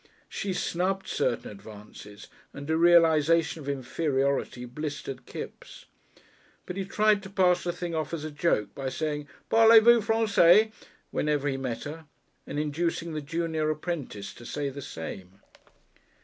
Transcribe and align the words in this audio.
She 0.29 0.51
snubbed 0.51 1.07
certain 1.07 1.51
advances, 1.51 2.25
and 2.53 2.67
a 2.71 2.75
realisation 2.75 3.61
of 3.61 3.69
inferiority 3.69 4.65
blistered 4.65 5.27
Kipps. 5.27 5.85
But 6.65 6.75
he 6.75 6.85
tried 6.85 7.21
to 7.21 7.29
pass 7.29 7.63
the 7.63 7.71
thing 7.71 7.93
off 7.93 8.11
as 8.11 8.23
a 8.23 8.31
joke 8.31 8.73
by 8.73 8.89
saying, 8.89 9.27
"Parlez 9.47 9.83
vous 9.83 10.01
Francey," 10.01 10.71
whenever 11.11 11.47
he 11.47 11.55
met 11.55 11.83
her, 11.83 12.05
and 12.47 12.57
inducing 12.57 13.13
the 13.13 13.21
junior 13.21 13.69
apprentice 13.69 14.33
to 14.33 14.43
say 14.43 14.69
the 14.69 14.81
same. 14.81 15.39